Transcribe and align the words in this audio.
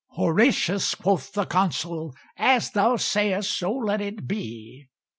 "Horatius," 0.13 0.95
quoth 0.95 1.33
the 1.33 1.45
Consul, 1.45 2.15
"As 2.35 2.71
thou 2.71 2.95
sayest, 2.95 3.55
so 3.55 3.71
let 3.71 4.01
it 4.01 4.27
be." 4.27 4.87